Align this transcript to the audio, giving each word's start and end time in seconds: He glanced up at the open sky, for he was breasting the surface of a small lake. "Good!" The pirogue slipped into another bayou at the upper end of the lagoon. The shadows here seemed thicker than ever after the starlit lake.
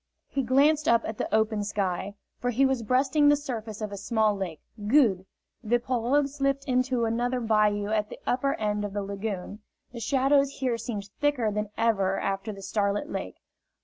He 0.29 0.41
glanced 0.41 0.87
up 0.87 1.05
at 1.05 1.19
the 1.19 1.31
open 1.31 1.63
sky, 1.63 2.15
for 2.39 2.49
he 2.49 2.65
was 2.65 2.81
breasting 2.81 3.29
the 3.29 3.35
surface 3.35 3.81
of 3.81 3.91
a 3.91 3.97
small 3.97 4.35
lake. 4.35 4.59
"Good!" 4.87 5.27
The 5.63 5.77
pirogue 5.77 6.25
slipped 6.27 6.65
into 6.65 7.05
another 7.05 7.39
bayou 7.39 7.89
at 7.89 8.09
the 8.09 8.17
upper 8.25 8.55
end 8.55 8.83
of 8.83 8.93
the 8.93 9.03
lagoon. 9.03 9.59
The 9.91 9.99
shadows 9.99 10.53
here 10.57 10.79
seemed 10.79 11.11
thicker 11.19 11.51
than 11.51 11.69
ever 11.77 12.19
after 12.19 12.51
the 12.51 12.63
starlit 12.63 13.11
lake. 13.11 13.35